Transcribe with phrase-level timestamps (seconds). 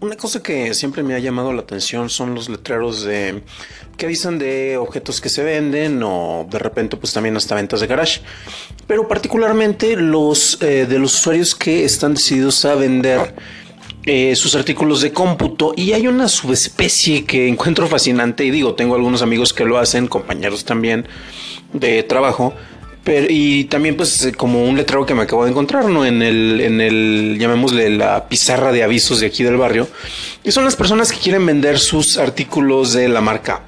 [0.00, 3.42] Una cosa que siempre me ha llamado la atención son los letreros de
[3.98, 7.86] que avisan de objetos que se venden o de repente pues también hasta ventas de
[7.86, 8.22] garage.
[8.86, 13.34] Pero particularmente los eh, de los usuarios que están decididos a vender
[14.06, 18.94] eh, sus artículos de cómputo y hay una subespecie que encuentro fascinante y digo, tengo
[18.94, 21.06] algunos amigos que lo hacen, compañeros también
[21.74, 22.54] de trabajo
[23.06, 26.04] y también pues eh, como un letrero que me acabo de encontrar, ¿no?
[26.04, 29.88] En el, en el, llamémosle la pizarra de avisos de aquí del barrio.
[30.44, 33.62] Y son las personas que quieren vender sus artículos de la marca.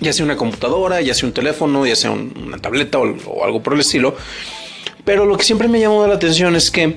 [0.00, 3.72] Ya sea una computadora, ya sea un teléfono, ya sea una tableta o, algo por
[3.72, 4.14] el estilo.
[5.04, 6.96] Pero lo que siempre me llamó la atención es que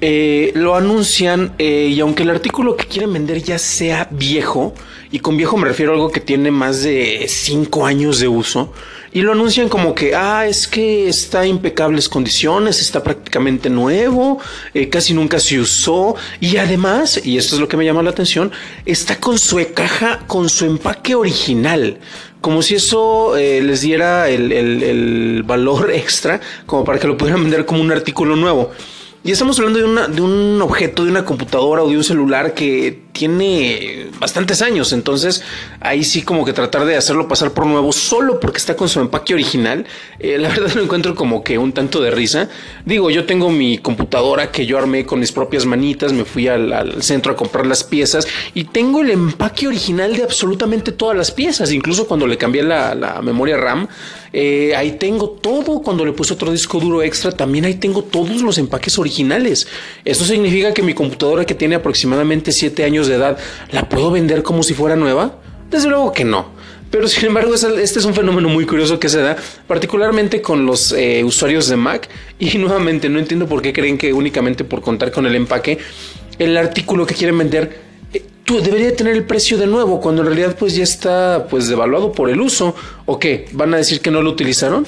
[0.00, 4.74] eh, lo anuncian eh, y aunque el artículo que quieren vender ya sea viejo,
[5.12, 8.72] y con viejo me refiero a algo que tiene más de 5 años de uso,
[9.12, 14.38] y lo anuncian como que, ah, es que está en impecables condiciones, está prácticamente nuevo,
[14.72, 18.10] eh, casi nunca se usó y además, y esto es lo que me llama la
[18.10, 18.52] atención,
[18.86, 21.98] está con su caja, con su empaque original,
[22.40, 27.42] como si eso eh, les diera el, el valor extra como para que lo pudieran
[27.42, 28.70] vender como un artículo nuevo.
[29.22, 32.54] Y estamos hablando de, una, de un objeto, de una computadora o de un celular
[32.54, 34.94] que tiene bastantes años.
[34.94, 35.42] Entonces,
[35.80, 38.98] ahí sí como que tratar de hacerlo pasar por nuevo solo porque está con su
[38.98, 39.84] empaque original.
[40.18, 42.48] Eh, la verdad lo encuentro como que un tanto de risa.
[42.86, 46.14] Digo, yo tengo mi computadora que yo armé con mis propias manitas.
[46.14, 50.90] Me fui al, centro a comprar las piezas y tengo el empaque original de absolutamente
[50.90, 51.72] todas las piezas.
[51.72, 53.86] Incluso cuando le cambié la, memoria RAM,
[54.32, 55.82] eh, ahí tengo todo.
[55.82, 59.66] Cuando le puse otro disco duro extra, también ahí tengo todos los empaques originales.
[60.06, 63.38] Esto significa que mi computadora que tiene aproximadamente 7 años de edad,
[63.70, 65.34] ¿la puedo vender como si fuera nueva?
[65.68, 66.46] Desde luego que no.
[66.90, 70.92] Pero sin embargo, este es un fenómeno muy curioso que se da, particularmente con los
[70.92, 72.08] eh, usuarios de Mac.
[72.38, 75.78] Y nuevamente, no entiendo por qué creen que únicamente por contar con el empaque,
[76.38, 77.90] el artículo que quieren vender
[78.58, 82.28] debería tener el precio de nuevo, cuando en realidad pues ya está pues devaluado por
[82.30, 82.74] el uso.
[83.06, 83.46] ¿O qué?
[83.52, 84.84] ¿Van a decir que no lo utilizaron?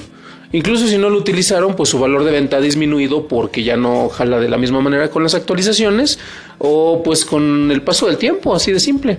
[0.52, 4.08] Incluso si no lo utilizaron, pues su valor de venta ha disminuido porque ya no
[4.08, 6.18] jala de la misma manera con las actualizaciones
[6.64, 9.18] o pues con el paso del tiempo, así de simple.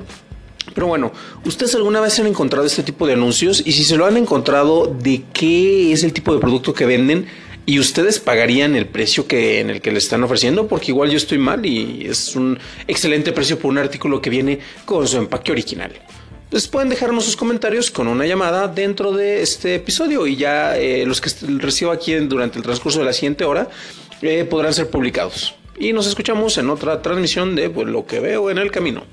[0.74, 1.12] Pero bueno,
[1.46, 3.62] ¿ustedes alguna vez han encontrado este tipo de anuncios?
[3.66, 7.28] Y si se lo han encontrado, ¿de qué es el tipo de producto que venden?
[7.66, 11.16] y ustedes pagarían el precio que en el que le están ofreciendo porque igual yo
[11.16, 12.60] estoy mal y es un
[12.90, 15.94] excelente precio por un artículo que viene con su empaque original.
[16.44, 21.06] Entonces pueden dejarnos sus comentarios con una llamada dentro de este episodio y ya eh,
[21.06, 23.70] los que recibo aquí durante el transcurso de la siguiente hora
[24.22, 25.56] eh, podrán ser publicados.
[25.78, 29.04] Y nos escuchamos en otra transmisión de pues, lo que veo en el camino.